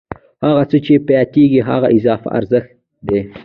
[0.45, 2.71] هغه څه چې پاتېږي هغه اضافي ارزښت
[3.07, 3.19] دی